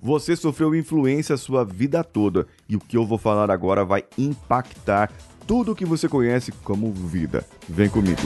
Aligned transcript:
Você 0.00 0.36
sofreu 0.36 0.74
influência 0.74 1.34
a 1.34 1.38
sua 1.38 1.64
vida 1.64 2.04
toda 2.04 2.46
e 2.68 2.76
o 2.76 2.80
que 2.80 2.96
eu 2.96 3.04
vou 3.04 3.18
falar 3.18 3.50
agora 3.50 3.84
vai 3.84 4.04
impactar 4.16 5.10
tudo 5.46 5.72
o 5.72 5.74
que 5.74 5.84
você 5.84 6.08
conhece 6.08 6.52
como 6.62 6.92
vida. 6.92 7.44
Vem 7.68 7.88
comigo. 7.88 8.20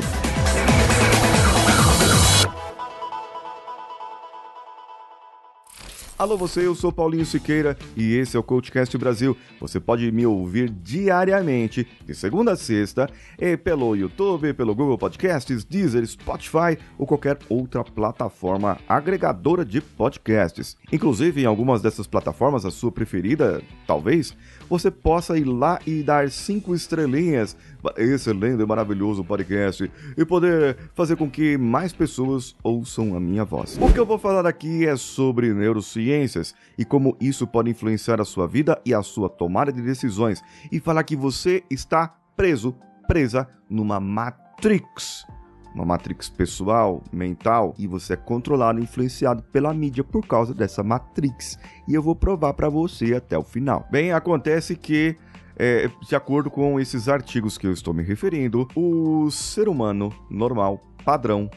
Alô 6.22 6.37
você, 6.37 6.64
eu 6.64 6.74
sou 6.77 6.92
Paulinho 6.92 7.27
Siqueira 7.27 7.76
e 7.97 8.15
esse 8.15 8.37
é 8.37 8.38
o 8.38 8.44
Coachcast 8.44 8.97
Brasil. 8.97 9.37
Você 9.58 9.80
pode 9.80 10.12
me 10.12 10.24
ouvir 10.24 10.71
diariamente, 10.71 11.85
de 12.06 12.15
segunda 12.15 12.53
a 12.53 12.56
sexta, 12.56 13.10
pelo 13.65 13.97
YouTube, 13.97 14.54
pelo 14.54 14.72
Google 14.72 14.97
Podcasts, 14.97 15.65
Deezer, 15.65 16.06
Spotify 16.06 16.79
ou 16.97 17.09
qualquer 17.09 17.38
outra 17.48 17.83
plataforma 17.83 18.79
agregadora 18.88 19.65
de 19.65 19.80
podcasts. 19.80 20.77
Inclusive, 20.93 21.43
em 21.43 21.45
algumas 21.45 21.83
dessas 21.83 22.06
plataformas, 22.06 22.65
a 22.65 22.70
sua 22.70 22.93
preferida, 22.93 23.61
talvez, 23.84 24.33
você 24.69 24.93
possa 24.93 25.37
ir 25.37 25.43
lá 25.45 25.80
e 25.84 26.05
dar 26.05 26.30
cinco 26.30 26.73
estrelinhas 26.73 27.57
esse 27.97 28.33
lindo 28.33 28.62
e 28.62 28.66
maravilhoso 28.66 29.25
podcast 29.25 29.91
e 30.16 30.25
poder 30.25 30.77
fazer 30.95 31.16
com 31.16 31.29
que 31.29 31.59
mais 31.59 31.93
pessoas 31.93 32.55
ouçam 32.62 33.16
a 33.16 33.20
minha 33.20 33.45
voz. 33.45 33.77
O 33.80 33.93
que 33.93 33.98
eu 33.98 34.07
vou 34.07 34.19
falar 34.19 34.47
aqui 34.47 34.87
é 34.87 34.97
sobre 34.97 35.52
neurociências 36.12 36.55
e 36.77 36.84
como 36.84 37.16
isso 37.21 37.47
pode 37.47 37.71
influenciar 37.71 38.21
a 38.21 38.25
sua 38.25 38.47
vida 38.47 38.80
e 38.84 38.93
a 38.93 39.02
sua 39.02 39.29
tomada 39.29 39.73
de 39.73 39.80
decisões 39.80 40.43
e 40.71 40.79
falar 40.79 41.02
que 41.05 41.16
você 41.16 41.62
está 41.71 42.15
preso, 42.37 42.75
presa 43.09 43.48
numa 43.69 43.98
matrix 43.98 45.27
uma 45.75 45.87
matrix 45.87 46.29
pessoal, 46.29 47.02
mental, 47.11 47.75
e 47.79 47.87
você 47.87 48.12
é 48.12 48.16
controlado 48.16 48.79
influenciado 48.79 49.43
pela 49.45 49.73
mídia 49.73 50.05
por 50.05 50.27
causa 50.27 50.52
dessa 50.52 50.83
matrix. 50.83 51.59
E 51.88 51.95
eu 51.95 52.02
vou 52.02 52.15
provar 52.15 52.52
para 52.52 52.69
você 52.69 53.15
até 53.15 53.38
o 53.38 53.43
final. 53.43 53.88
Bem, 53.91 54.13
acontece 54.13 54.77
que 54.77 55.16
é, 55.57 55.88
de 56.07 56.15
acordo 56.15 56.51
com 56.51 56.79
esses 56.79 57.09
artigos 57.09 57.57
que 57.57 57.66
eu 57.66 57.73
estou 57.73 57.95
me 57.95 58.02
referindo, 58.02 58.68
o 58.77 59.30
ser 59.30 59.66
humano 59.66 60.13
normal, 60.29 60.79
padrão, 61.07 61.49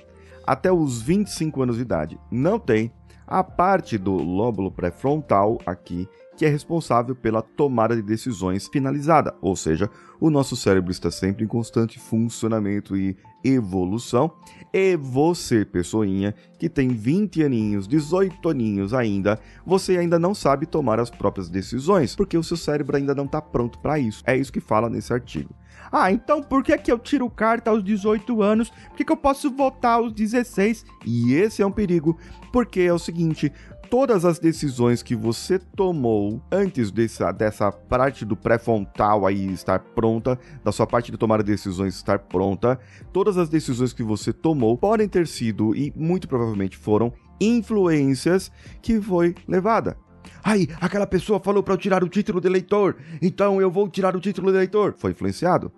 até 0.47 0.71
os 0.71 1.01
25 1.01 1.63
anos 1.63 1.75
de 1.75 1.81
idade, 1.81 2.17
não 2.31 2.57
tem 2.57 2.93
a 3.27 3.43
parte 3.43 3.97
do 3.97 4.15
lóbulo 4.15 4.71
pré-frontal 4.71 5.59
aqui 5.65 6.07
que 6.35 6.45
é 6.45 6.49
responsável 6.49 7.15
pela 7.15 7.41
tomada 7.41 7.95
de 7.95 8.01
decisões 8.01 8.67
finalizada, 8.67 9.35
ou 9.41 9.55
seja, 9.55 9.89
o 10.19 10.29
nosso 10.29 10.55
cérebro 10.55 10.91
está 10.91 11.11
sempre 11.11 11.43
em 11.43 11.47
constante 11.47 11.99
funcionamento 11.99 12.95
e 12.95 13.17
evolução. 13.43 14.31
E 14.73 14.97
você, 14.97 15.63
pessoinha, 15.63 16.33
que 16.59 16.67
tem 16.67 16.89
20 16.89 17.43
aninhos, 17.43 17.87
18 17.87 18.49
aninhos 18.49 18.93
ainda, 18.93 19.39
você 19.65 19.97
ainda 19.97 20.19
não 20.19 20.33
sabe 20.33 20.65
tomar 20.65 20.99
as 20.99 21.09
próprias 21.09 21.49
decisões, 21.49 22.15
porque 22.15 22.37
o 22.37 22.43
seu 22.43 22.57
cérebro 22.57 22.97
ainda 22.97 23.15
não 23.15 23.25
está 23.25 23.41
pronto 23.41 23.79
para 23.79 23.97
isso. 23.99 24.23
É 24.25 24.35
isso 24.35 24.51
que 24.51 24.59
fala 24.59 24.89
nesse 24.89 25.13
artigo. 25.13 25.53
Ah, 25.91 26.11
então 26.11 26.41
por 26.41 26.63
que, 26.63 26.77
que 26.77 26.91
eu 26.91 26.99
tiro 26.99 27.29
carta 27.29 27.69
aos 27.69 27.83
18 27.83 28.41
anos? 28.41 28.69
Por 28.69 28.97
que, 28.97 29.05
que 29.05 29.11
eu 29.11 29.17
posso 29.17 29.51
votar 29.51 29.99
aos 29.99 30.11
16? 30.11 30.85
E 31.05 31.33
esse 31.33 31.61
é 31.61 31.65
um 31.65 31.71
perigo, 31.71 32.17
porque 32.51 32.81
é 32.81 32.93
o 32.93 32.99
seguinte: 32.99 33.51
todas 33.89 34.25
as 34.25 34.39
decisões 34.39 35.01
que 35.01 35.15
você 35.15 35.57
tomou 35.57 36.41
antes 36.51 36.91
dessa, 36.91 37.31
dessa 37.31 37.71
parte 37.71 38.25
do 38.25 38.35
pré-frontal 38.35 39.25
aí 39.25 39.51
estar 39.51 39.79
pronta, 39.79 40.37
da 40.63 40.71
sua 40.71 40.85
parte 40.85 41.11
de 41.11 41.17
tomar 41.17 41.41
decisões 41.43 41.95
estar 41.95 42.19
pronta, 42.19 42.79
todas 43.13 43.37
as 43.37 43.49
decisões 43.49 43.93
que 43.93 44.03
você 44.03 44.33
tomou 44.33 44.77
podem 44.77 45.07
ter 45.07 45.27
sido 45.27 45.75
e 45.75 45.93
muito 45.95 46.27
provavelmente 46.27 46.77
foram 46.77 47.13
influências 47.39 48.51
que 48.81 48.99
foi 49.01 49.35
levada. 49.47 49.97
Ai, 50.43 50.67
aquela 50.81 51.07
pessoa 51.07 51.39
falou 51.39 51.63
para 51.63 51.73
eu 51.73 51.77
tirar 51.77 52.03
o 52.03 52.09
título 52.09 52.41
de 52.41 52.47
eleitor, 52.47 52.97
então 53.21 53.61
eu 53.61 53.69
vou 53.69 53.87
tirar 53.87 54.15
o 54.15 54.19
título 54.19 54.51
de 54.51 54.57
eleitor. 54.57 54.95
Foi 54.97 55.11
influenciado? 55.11 55.71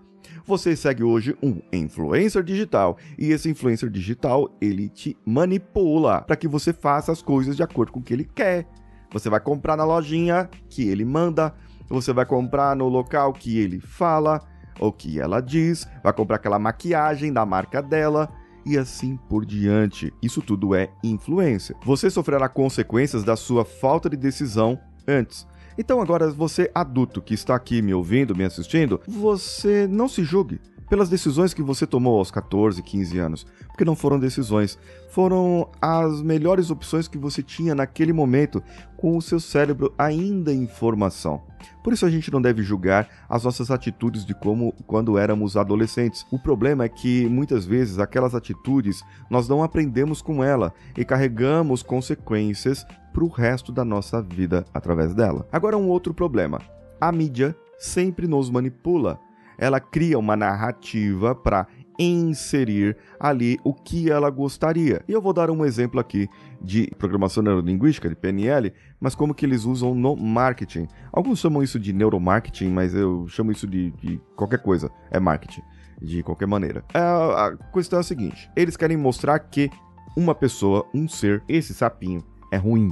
Você 0.48 0.78
segue 0.78 1.04
hoje 1.04 1.38
um 1.44 1.60
influencer 1.74 2.42
digital 2.42 2.98
e 3.20 3.32
esse 3.32 3.50
influencer 3.50 3.90
digital 3.90 4.50
ele 4.62 4.88
te 4.88 5.18
manipula 5.26 6.22
para 6.22 6.38
que 6.38 6.48
você 6.48 6.72
faça 6.72 7.12
as 7.12 7.22
coisas 7.22 7.54
de 7.54 7.62
acordo 7.62 7.92
com 7.92 8.00
o 8.00 8.02
que 8.02 8.14
ele 8.14 8.24
quer. 8.24 8.66
Você 9.12 9.30
vai 9.30 9.42
comprar 9.42 9.76
na 9.76 9.84
lojinha 9.84 10.50
que 10.70 10.88
ele 10.88 11.04
manda, 11.04 11.54
você 11.90 12.14
vai 12.14 12.26
comprar 12.26 12.78
no 12.78 12.88
local 12.88 13.34
que 13.34 13.60
ele 13.60 13.82
fala 13.82 14.40
ou 14.80 14.90
que 14.90 15.20
ela 15.20 15.42
diz, 15.42 15.86
vai 16.02 16.14
comprar 16.14 16.38
aquela 16.38 16.58
maquiagem 16.58 17.34
da 17.34 17.46
marca 17.46 17.82
dela 17.82 18.30
e 18.66 18.78
assim 18.78 19.18
por 19.28 19.46
diante. 19.46 20.14
Isso 20.24 20.42
tudo 20.42 20.74
é 20.74 20.90
influência. 21.04 21.76
Você 21.84 22.10
sofrerá 22.10 22.48
consequências 22.48 23.22
da 23.22 23.36
sua 23.36 23.66
falta 23.66 24.10
de 24.10 24.16
decisão 24.16 24.80
antes. 25.06 25.46
Então 25.78 26.02
agora 26.02 26.30
você 26.32 26.72
adulto 26.74 27.22
que 27.22 27.34
está 27.34 27.56
aqui 27.56 27.82
me 27.82 27.94
ouvindo, 27.94 28.36
me 28.36 28.44
assistindo, 28.44 29.00
você 29.08 29.88
não 29.88 30.08
se 30.08 30.24
julgue 30.24 30.60
pelas 30.90 31.10
decisões 31.10 31.54
que 31.54 31.62
você 31.62 31.86
tomou 31.86 32.18
aos 32.18 32.32
14, 32.32 32.82
15 32.82 33.18
anos, 33.20 33.46
porque 33.68 33.86
não 33.86 33.96
foram 33.96 34.20
decisões, 34.20 34.78
foram 35.10 35.70
as 35.82 36.22
melhores 36.22 36.70
opções 36.70 37.08
que 37.08 37.18
você 37.18 37.44
tinha 37.44 37.76
naquele 37.76 38.14
momento, 38.14 38.64
com 38.96 39.16
o 39.16 39.22
seu 39.22 39.40
cérebro 39.40 39.94
ainda 39.98 40.54
em 40.54 40.68
formação. 40.68 41.42
Por 41.84 41.94
isso 41.94 42.06
a 42.06 42.10
gente 42.10 42.32
não 42.32 42.42
deve 42.42 42.64
julgar 42.64 43.08
as 43.30 43.44
nossas 43.44 43.72
atitudes 43.72 44.26
de 44.26 44.34
como 44.34 44.74
quando 44.86 45.18
éramos 45.18 45.56
adolescentes. 45.56 46.26
O 46.32 46.40
problema 46.40 46.84
é 46.84 46.90
que 46.90 47.28
muitas 47.28 47.66
vezes 47.66 48.00
aquelas 48.00 48.36
atitudes 48.36 49.02
nós 49.30 49.48
não 49.48 49.64
aprendemos 49.64 50.22
com 50.22 50.44
ela 50.44 50.74
e 50.98 51.06
carregamos 51.06 51.84
consequências 51.84 52.86
para 53.14 53.24
o 53.24 53.30
resto 53.30 53.72
da 53.72 53.84
nossa 53.86 54.22
vida 54.22 54.66
através 54.74 55.14
dela. 55.14 55.48
Agora, 55.52 55.78
um 55.78 55.88
outro 55.88 56.14
problema: 56.14 56.60
a 57.00 57.12
mídia 57.12 57.56
sempre 57.78 58.28
nos 58.28 58.50
manipula. 58.50 59.20
Ela 59.58 59.80
cria 59.80 60.18
uma 60.18 60.36
narrativa 60.36 61.34
para 61.34 61.68
inserir 62.00 62.96
ali 63.20 63.60
o 63.64 63.74
que 63.74 64.10
ela 64.12 64.30
gostaria. 64.30 65.02
E 65.08 65.12
eu 65.12 65.22
vou 65.22 65.34
dar 65.34 65.50
um 65.50 65.66
exemplo 65.66 66.00
aqui 66.00 66.30
de 66.62 66.92
programação 66.98 67.42
neurolinguística, 67.42 68.08
de 68.08 68.16
PNL, 68.16 68.74
mas 69.00 69.16
como 69.16 69.34
que 69.34 69.46
eles 69.46 69.66
usam 69.66 69.96
no 69.96 70.16
marketing. 70.16 70.88
Alguns 71.12 71.40
chamam 71.40 71.64
isso 71.64 71.80
de 71.80 71.94
neuromarketing, 71.94 72.70
mas 72.70 72.94
eu 72.94 73.28
chamo 73.28 73.52
isso 73.52 73.68
de, 73.68 73.92
de 73.92 74.22
qualquer 74.36 74.62
coisa. 74.62 74.92
É 75.12 75.20
marketing, 75.20 75.62
de 76.02 76.22
qualquer 76.24 76.48
maneira. 76.48 76.84
A, 76.94 77.00
é, 77.00 77.02
a 77.02 77.58
questão 77.74 77.98
é 77.98 78.02
a 78.02 78.04
seguinte: 78.04 78.50
eles 78.56 78.78
querem 78.78 78.98
mostrar 78.98 79.40
que 79.40 79.70
uma 80.16 80.34
pessoa, 80.34 80.86
um 80.94 81.08
ser, 81.08 81.44
esse 81.48 81.74
sapinho, 81.74 82.24
é 82.52 82.58
ruim. 82.58 82.92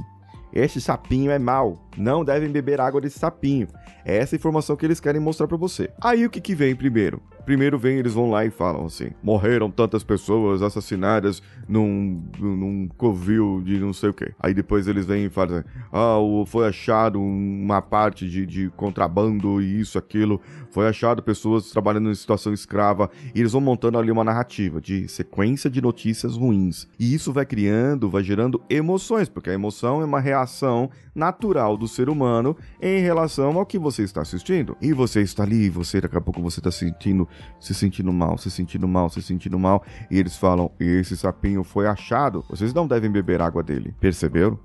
Este 0.56 0.80
sapinho 0.80 1.30
é 1.30 1.38
mau. 1.38 1.86
Não 1.98 2.24
devem 2.24 2.48
beber 2.48 2.80
água 2.80 2.98
desse 2.98 3.18
sapinho. 3.18 3.68
É 4.06 4.16
essa 4.16 4.36
informação 4.36 4.74
que 4.74 4.86
eles 4.86 4.98
querem 4.98 5.20
mostrar 5.20 5.46
para 5.46 5.58
você. 5.58 5.90
Aí 6.02 6.24
o 6.24 6.30
que, 6.30 6.40
que 6.40 6.54
vem 6.54 6.74
primeiro? 6.74 7.20
Primeiro 7.46 7.78
vem, 7.78 7.98
eles 7.98 8.12
vão 8.12 8.28
lá 8.28 8.44
e 8.44 8.50
falam 8.50 8.86
assim: 8.86 9.10
morreram 9.22 9.70
tantas 9.70 10.02
pessoas 10.02 10.62
assassinadas 10.62 11.40
num, 11.68 12.20
num 12.40 12.88
covil 12.98 13.62
de 13.64 13.78
não 13.78 13.92
sei 13.92 14.10
o 14.10 14.12
que. 14.12 14.32
Aí 14.40 14.52
depois 14.52 14.88
eles 14.88 15.06
vêm 15.06 15.26
e 15.26 15.30
falam: 15.30 15.62
ah, 15.92 16.16
foi 16.44 16.66
achado 16.66 17.20
uma 17.20 17.80
parte 17.80 18.28
de, 18.28 18.44
de 18.44 18.68
contrabando 18.70 19.62
e 19.62 19.80
isso, 19.80 19.96
aquilo. 19.96 20.40
Foi 20.70 20.88
achado 20.88 21.22
pessoas 21.22 21.70
trabalhando 21.70 22.10
em 22.10 22.14
situação 22.16 22.52
escrava. 22.52 23.08
E 23.32 23.38
eles 23.38 23.52
vão 23.52 23.60
montando 23.60 23.96
ali 23.96 24.10
uma 24.10 24.24
narrativa 24.24 24.80
de 24.80 25.06
sequência 25.08 25.70
de 25.70 25.80
notícias 25.80 26.36
ruins. 26.36 26.88
E 26.98 27.14
isso 27.14 27.32
vai 27.32 27.46
criando, 27.46 28.10
vai 28.10 28.24
gerando 28.24 28.60
emoções, 28.68 29.28
porque 29.28 29.50
a 29.50 29.54
emoção 29.54 30.02
é 30.02 30.04
uma 30.04 30.18
reação 30.18 30.90
natural 31.14 31.76
do 31.76 31.86
ser 31.86 32.08
humano 32.08 32.56
em 32.82 33.00
relação 33.00 33.56
ao 33.56 33.64
que 33.64 33.78
você 33.78 34.02
está 34.02 34.22
assistindo. 34.22 34.76
E 34.82 34.92
você 34.92 35.22
está 35.22 35.44
ali, 35.44 35.70
você 35.70 36.00
daqui 36.00 36.16
a 36.16 36.20
pouco 36.20 36.42
você 36.42 36.58
está 36.58 36.72
sentindo 36.72 37.28
se 37.60 37.74
sentindo 37.74 38.12
mal, 38.12 38.38
se 38.38 38.50
sentindo 38.50 38.86
mal, 38.86 39.08
se 39.10 39.22
sentindo 39.22 39.58
mal, 39.58 39.84
e 40.10 40.18
eles 40.18 40.36
falam: 40.36 40.70
esse 40.78 41.16
sapinho 41.16 41.64
foi 41.64 41.86
achado, 41.86 42.44
vocês 42.48 42.72
não 42.72 42.86
devem 42.86 43.10
beber 43.10 43.40
água 43.40 43.62
dele. 43.62 43.94
Perceberam? 44.00 44.58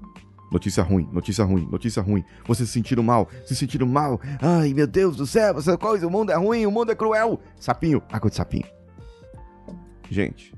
Notícia 0.52 0.84
ruim, 0.84 1.08
notícia 1.14 1.46
ruim, 1.46 1.66
notícia 1.72 2.02
ruim. 2.02 2.26
Vocês 2.46 2.68
se 2.68 2.74
sentiram 2.74 3.02
mal, 3.02 3.30
se 3.46 3.56
sentiram 3.56 3.88
mal. 3.88 4.20
Ai, 4.42 4.74
meu 4.74 4.86
Deus 4.86 5.16
do 5.16 5.26
céu, 5.26 5.58
essa 5.58 5.78
coisa, 5.78 6.06
o 6.06 6.12
mundo 6.12 6.32
é 6.32 6.36
ruim, 6.36 6.66
o 6.66 6.72
mundo 6.72 6.92
é 6.92 6.96
cruel. 6.96 7.40
Sapinho, 7.58 8.02
água 8.12 8.30
de 8.30 8.36
sapinho. 8.36 8.66
Gente, 10.10 10.54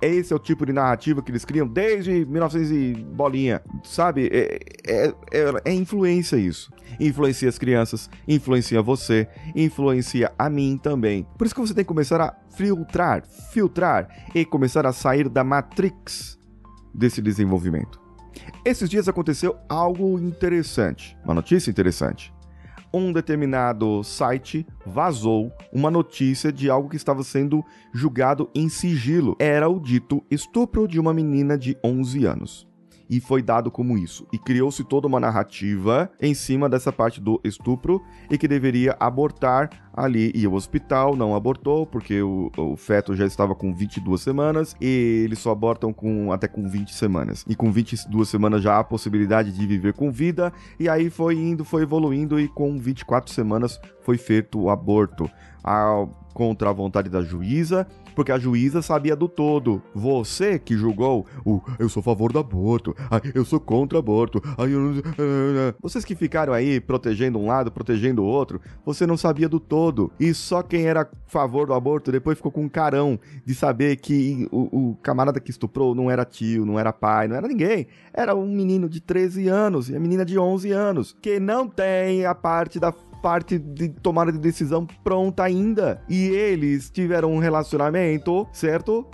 esse 0.00 0.32
é 0.32 0.36
o 0.36 0.38
tipo 0.38 0.64
de 0.64 0.72
narrativa 0.72 1.22
que 1.22 1.30
eles 1.30 1.44
criam 1.44 1.66
desde 1.66 2.24
1900 2.24 2.70
e 2.70 3.04
bolinha, 3.04 3.60
sabe? 3.82 4.28
É, 4.32 4.58
é, 4.86 5.06
é, 5.32 5.62
é, 5.64 5.72
influência 5.72 6.36
isso. 6.36 6.70
Influencia 7.00 7.48
as 7.48 7.58
crianças, 7.58 8.08
influencia 8.26 8.80
você, 8.80 9.28
influencia 9.54 10.32
a 10.38 10.48
mim 10.48 10.78
também. 10.80 11.26
Por 11.36 11.46
isso 11.46 11.54
que 11.54 11.60
você 11.60 11.74
tem 11.74 11.84
que 11.84 11.88
começar 11.88 12.20
a 12.20 12.34
filtrar, 12.56 13.24
filtrar 13.52 14.08
e 14.34 14.44
começar 14.44 14.86
a 14.86 14.92
sair 14.92 15.28
da 15.28 15.42
matrix 15.42 16.38
desse 16.94 17.20
desenvolvimento. 17.20 18.00
Esses 18.64 18.88
dias 18.88 19.08
aconteceu 19.08 19.56
algo 19.68 20.18
interessante, 20.18 21.16
uma 21.24 21.34
notícia 21.34 21.70
interessante 21.70 22.32
um 22.92 23.12
determinado 23.12 24.02
site 24.04 24.66
vazou 24.84 25.52
uma 25.72 25.90
notícia 25.90 26.52
de 26.52 26.70
algo 26.70 26.88
que 26.88 26.96
estava 26.96 27.22
sendo 27.22 27.64
julgado 27.92 28.50
em 28.54 28.68
sigilo. 28.68 29.36
Era 29.38 29.68
o 29.68 29.80
dito 29.80 30.22
estupro 30.30 30.86
de 30.86 30.98
uma 31.00 31.14
menina 31.14 31.56
de 31.56 31.76
11 31.84 32.24
anos. 32.24 32.67
E 33.08 33.20
foi 33.20 33.42
dado 33.42 33.70
como 33.70 33.96
isso. 33.96 34.26
E 34.32 34.38
criou-se 34.38 34.84
toda 34.84 35.06
uma 35.06 35.20
narrativa 35.20 36.10
em 36.20 36.34
cima 36.34 36.68
dessa 36.68 36.92
parte 36.92 37.20
do 37.20 37.40
estupro 37.42 38.02
e 38.30 38.36
que 38.36 38.48
deveria 38.48 38.96
abortar 38.98 39.70
ali 39.94 40.30
e 40.34 40.46
o 40.46 40.54
hospital 40.54 41.16
não 41.16 41.34
abortou 41.34 41.84
porque 41.84 42.22
o, 42.22 42.52
o, 42.56 42.76
feto 42.76 43.16
já 43.16 43.26
estava 43.26 43.54
com 43.54 43.74
22 43.74 44.20
semanas 44.20 44.76
e 44.80 45.22
eles 45.24 45.40
só 45.40 45.50
abortam 45.50 45.92
com 45.92 46.32
até 46.32 46.46
com 46.46 46.68
20 46.68 46.94
semanas. 46.94 47.44
E 47.48 47.56
com 47.56 47.72
22 47.72 48.28
semanas 48.28 48.62
já 48.62 48.74
há 48.74 48.80
a 48.80 48.84
possibilidade 48.84 49.52
de 49.52 49.66
viver 49.66 49.94
com 49.94 50.10
vida 50.12 50.52
e 50.78 50.88
aí 50.88 51.10
foi 51.10 51.34
indo, 51.34 51.64
foi 51.64 51.82
evoluindo 51.82 52.38
e 52.38 52.48
com 52.48 52.78
24 52.78 53.32
semanas 53.32 53.80
foi 54.02 54.16
feito 54.16 54.60
o 54.60 54.70
aborto. 54.70 55.28
A, 55.64 56.06
contra 56.38 56.70
a 56.70 56.72
vontade 56.72 57.10
da 57.10 57.20
juíza 57.20 57.84
porque 58.18 58.32
a 58.32 58.38
juíza 58.38 58.82
sabia 58.82 59.14
do 59.14 59.28
todo. 59.28 59.80
Você 59.94 60.58
que 60.58 60.76
julgou 60.76 61.24
o 61.44 61.60
eu 61.78 61.88
sou 61.88 62.00
a 62.00 62.02
favor 62.02 62.32
do 62.32 62.40
aborto, 62.40 62.92
eu 63.32 63.44
sou 63.44 63.60
contra 63.60 63.96
o 63.96 64.00
aborto, 64.00 64.42
ai, 64.58 64.74
eu... 64.74 65.00
vocês 65.80 66.04
que 66.04 66.16
ficaram 66.16 66.52
aí 66.52 66.80
protegendo 66.80 67.38
um 67.38 67.46
lado, 67.46 67.70
protegendo 67.70 68.22
o 68.22 68.26
outro, 68.26 68.60
você 68.84 69.06
não 69.06 69.16
sabia 69.16 69.48
do 69.48 69.60
todo. 69.60 70.10
E 70.18 70.34
só 70.34 70.64
quem 70.64 70.86
era 70.86 71.02
a 71.02 71.08
favor 71.26 71.68
do 71.68 71.74
aborto 71.74 72.10
depois 72.10 72.36
ficou 72.36 72.50
com 72.50 72.64
um 72.64 72.68
carão 72.68 73.20
de 73.44 73.54
saber 73.54 73.94
que 73.94 74.48
o, 74.50 74.90
o 74.90 74.96
camarada 74.96 75.38
que 75.38 75.52
estuprou 75.52 75.94
não 75.94 76.10
era 76.10 76.24
tio, 76.24 76.66
não 76.66 76.76
era 76.76 76.92
pai, 76.92 77.28
não 77.28 77.36
era 77.36 77.46
ninguém. 77.46 77.86
Era 78.12 78.34
um 78.34 78.48
menino 78.48 78.88
de 78.88 79.00
13 79.00 79.46
anos 79.46 79.90
e 79.90 79.94
a 79.94 80.00
menina 80.00 80.24
de 80.24 80.36
11 80.36 80.72
anos, 80.72 81.16
que 81.22 81.38
não 81.38 81.68
tem 81.68 82.26
a 82.26 82.34
parte 82.34 82.80
da 82.80 82.92
parte 83.20 83.58
de 83.58 83.88
tomada 83.88 84.32
de 84.32 84.38
decisão 84.38 84.86
pronta 85.02 85.44
ainda. 85.44 86.02
E 86.08 86.28
eles 86.28 86.90
tiveram 86.90 87.32
um 87.32 87.38
relacionamento, 87.38 88.46
certo? 88.52 89.06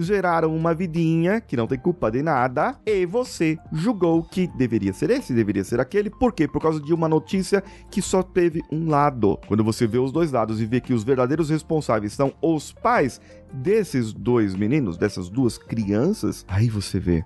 geraram 0.00 0.56
uma 0.56 0.74
vidinha 0.74 1.40
que 1.40 1.56
não 1.56 1.66
tem 1.66 1.78
culpa 1.78 2.10
de 2.10 2.22
nada 2.22 2.80
e 2.86 3.04
você 3.04 3.58
julgou 3.70 4.22
que 4.22 4.46
deveria 4.46 4.92
ser 4.92 5.10
esse, 5.10 5.34
deveria 5.34 5.62
ser 5.62 5.78
aquele. 5.78 6.10
Por 6.10 6.32
quê? 6.32 6.48
Por 6.48 6.60
causa 6.60 6.80
de 6.80 6.94
uma 6.94 7.08
notícia 7.08 7.62
que 7.90 8.00
só 8.00 8.22
teve 8.22 8.62
um 8.72 8.88
lado. 8.88 9.38
Quando 9.46 9.62
você 9.62 9.86
vê 9.86 9.98
os 9.98 10.10
dois 10.10 10.32
lados 10.32 10.60
e 10.60 10.66
vê 10.66 10.80
que 10.80 10.94
os 10.94 11.04
verdadeiros 11.04 11.50
responsáveis 11.50 12.12
são 12.12 12.32
os 12.42 12.72
pais 12.72 13.20
desses 13.52 14.12
dois 14.12 14.54
meninos, 14.54 14.96
dessas 14.96 15.28
duas 15.28 15.58
crianças, 15.58 16.44
aí 16.48 16.68
você 16.68 16.98
vê 16.98 17.24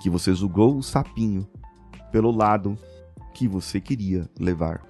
que 0.00 0.08
você 0.08 0.34
julgou 0.34 0.76
o 0.76 0.82
sapinho 0.82 1.46
pelo 2.12 2.30
lado 2.30 2.78
que 3.34 3.48
você 3.48 3.80
queria 3.80 4.28
levar. 4.38 4.86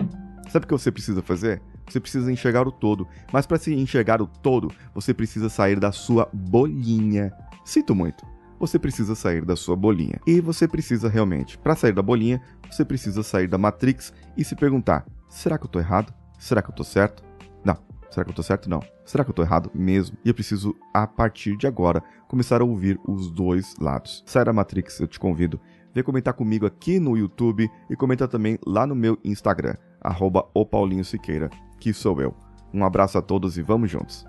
Sabe 0.54 0.66
o 0.66 0.68
que 0.68 0.72
você 0.72 0.92
precisa 0.92 1.20
fazer? 1.20 1.60
Você 1.84 1.98
precisa 1.98 2.30
enxergar 2.30 2.68
o 2.68 2.70
todo. 2.70 3.08
Mas 3.32 3.44
para 3.44 3.58
se 3.58 3.74
enxergar 3.74 4.22
o 4.22 4.26
todo, 4.28 4.70
você 4.94 5.12
precisa 5.12 5.48
sair 5.48 5.80
da 5.80 5.90
sua 5.90 6.30
bolinha. 6.32 7.32
Sinto 7.64 7.92
muito. 7.92 8.24
Você 8.60 8.78
precisa 8.78 9.16
sair 9.16 9.44
da 9.44 9.56
sua 9.56 9.74
bolinha. 9.74 10.20
E 10.24 10.40
você 10.40 10.68
precisa 10.68 11.08
realmente, 11.08 11.58
para 11.58 11.74
sair 11.74 11.92
da 11.92 12.02
bolinha, 12.02 12.40
você 12.70 12.84
precisa 12.84 13.24
sair 13.24 13.48
da 13.48 13.58
Matrix 13.58 14.14
e 14.36 14.44
se 14.44 14.54
perguntar: 14.54 15.04
será 15.28 15.58
que 15.58 15.64
eu 15.64 15.68
tô 15.68 15.80
errado? 15.80 16.14
Será 16.38 16.62
que 16.62 16.70
eu 16.70 16.74
tô 16.76 16.84
certo? 16.84 17.24
Não. 17.64 17.76
Será 18.08 18.24
que 18.24 18.30
eu 18.30 18.36
tô 18.36 18.42
certo? 18.44 18.70
Não. 18.70 18.80
Será 19.04 19.24
que 19.24 19.30
eu 19.30 19.34
tô 19.34 19.42
errado 19.42 19.72
mesmo? 19.74 20.16
E 20.24 20.28
eu 20.28 20.34
preciso, 20.34 20.72
a 20.94 21.04
partir 21.04 21.56
de 21.56 21.66
agora, 21.66 22.00
começar 22.28 22.60
a 22.60 22.64
ouvir 22.64 22.96
os 23.08 23.28
dois 23.28 23.74
lados. 23.80 24.22
Sai 24.24 24.44
da 24.44 24.52
Matrix, 24.52 25.00
eu 25.00 25.08
te 25.08 25.18
convido. 25.18 25.60
Vem 25.94 26.02
comentar 26.02 26.35
comigo 26.35 26.67
aqui 26.67 26.99
no 26.99 27.17
YouTube 27.17 27.70
e 27.88 27.96
comenta 27.96 28.26
também 28.26 28.58
lá 28.67 28.87
no 28.87 28.94
meu 28.94 29.19
Instagram 29.25 29.76
arroba 30.05 30.44
o 30.52 30.67
Paulinho 30.67 31.05
Siqueira, 31.05 31.49
que 31.81 31.93
sou 31.94 32.20
eu. 32.20 32.35
Um 32.73 32.85
abraço 32.85 33.17
a 33.17 33.23
todos 33.23 33.56
e 33.56 33.62
vamos 33.62 33.91
juntos. 33.91 34.26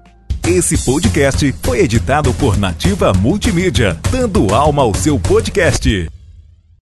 Esse 0.48 0.78
podcast 0.86 1.52
foi 1.64 1.80
editado 1.80 2.34
por 2.36 2.58
Nativa 2.58 3.12
Multimídia, 3.14 4.00
dando 4.12 4.54
alma 4.54 4.84
ao 4.84 4.94
seu 4.94 5.20
podcast. 5.20 6.08